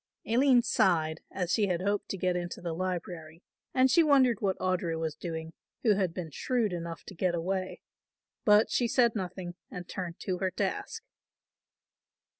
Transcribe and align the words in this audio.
Aline 0.25 0.63
sighed, 0.63 1.21
as 1.29 1.51
she 1.53 1.67
had 1.67 1.83
hoped 1.83 2.09
to 2.09 2.17
get 2.17 2.35
into 2.35 2.59
the 2.59 2.73
library 2.73 3.43
and 3.71 3.91
she 3.91 4.01
wondered 4.01 4.41
what 4.41 4.57
Audry 4.57 4.99
was 4.99 5.13
doing, 5.13 5.53
who 5.83 5.93
had 5.93 6.11
been 6.11 6.31
shrewd 6.31 6.73
enough 6.73 7.03
to 7.03 7.13
get 7.13 7.35
away, 7.35 7.83
but 8.43 8.71
she 8.71 8.87
said 8.87 9.15
nothing 9.15 9.53
and 9.69 9.87
turned 9.87 10.19
to 10.21 10.39
her 10.39 10.49
task. 10.49 11.03